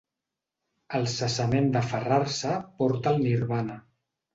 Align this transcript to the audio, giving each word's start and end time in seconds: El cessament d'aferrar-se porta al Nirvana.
El 1.01 1.05
cessament 1.17 1.69
d'aferrar-se 1.77 2.59
porta 2.83 3.17
al 3.17 3.25
Nirvana. 3.31 3.83